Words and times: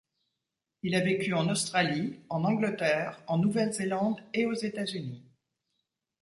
Il 0.81 0.95
a 0.95 0.99
vécu 1.01 1.35
en 1.35 1.47
Australie, 1.47 2.17
en 2.29 2.43
Angleterre, 2.43 3.21
en 3.27 3.37
Nouvelle-Zélande 3.37 4.19
et 4.33 4.47
aux 4.47 4.55
États-Unis. 4.55 5.21